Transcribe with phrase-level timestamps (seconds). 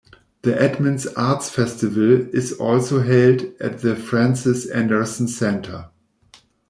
[0.41, 5.91] The Edmonds Arts Festival is also held at the Frances Anderson Center.